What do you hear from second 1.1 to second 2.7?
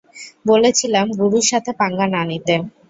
গুরুর সাথে পাঙ্গা না নিতে।